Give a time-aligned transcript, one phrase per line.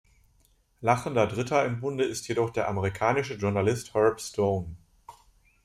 [0.81, 4.73] Lachender Dritte im Bunde ist jedoch der amerikanische Journalist Herb Stone.